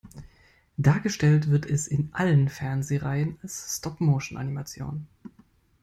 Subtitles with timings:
[0.79, 5.05] Dargestellt wird es in allen Fernsehreihen als Stop-Motion-Animation.